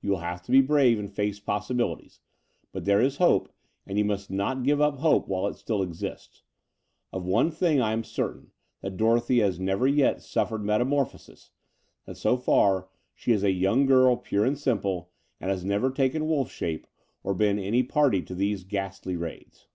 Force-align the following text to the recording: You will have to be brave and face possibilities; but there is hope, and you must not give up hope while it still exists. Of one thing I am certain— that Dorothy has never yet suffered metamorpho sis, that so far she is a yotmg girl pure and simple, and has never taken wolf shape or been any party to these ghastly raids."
You 0.00 0.10
will 0.10 0.18
have 0.18 0.42
to 0.42 0.50
be 0.50 0.60
brave 0.62 0.98
and 0.98 1.08
face 1.08 1.38
possibilities; 1.38 2.18
but 2.72 2.86
there 2.86 3.00
is 3.00 3.18
hope, 3.18 3.52
and 3.86 3.96
you 3.96 4.04
must 4.04 4.28
not 4.28 4.64
give 4.64 4.80
up 4.80 4.96
hope 4.98 5.28
while 5.28 5.46
it 5.46 5.54
still 5.54 5.80
exists. 5.80 6.42
Of 7.12 7.24
one 7.24 7.52
thing 7.52 7.80
I 7.80 7.92
am 7.92 8.02
certain— 8.02 8.50
that 8.80 8.96
Dorothy 8.96 9.38
has 9.38 9.60
never 9.60 9.86
yet 9.86 10.22
suffered 10.22 10.64
metamorpho 10.64 11.20
sis, 11.20 11.50
that 12.04 12.16
so 12.16 12.36
far 12.36 12.88
she 13.14 13.30
is 13.30 13.44
a 13.44 13.52
yotmg 13.54 13.86
girl 13.86 14.16
pure 14.16 14.44
and 14.44 14.58
simple, 14.58 15.12
and 15.40 15.52
has 15.52 15.64
never 15.64 15.92
taken 15.92 16.26
wolf 16.26 16.50
shape 16.50 16.88
or 17.22 17.32
been 17.32 17.60
any 17.60 17.84
party 17.84 18.22
to 18.22 18.34
these 18.34 18.64
ghastly 18.64 19.14
raids." 19.14 19.68